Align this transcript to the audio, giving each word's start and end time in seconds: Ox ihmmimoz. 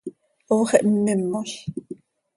Ox 0.55 0.69
ihmmimoz. 0.79 1.51